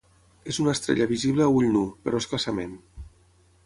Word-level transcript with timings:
És 0.53 0.59
una 0.63 0.73
estrella 0.77 1.07
visible 1.13 1.45
a 1.47 1.53
ull 1.59 1.71
nu, 1.77 1.85
però 2.07 2.23
escassament. 2.25 2.77